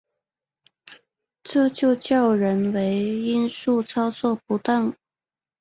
[1.43, 4.95] 这就叫人为因素操作不当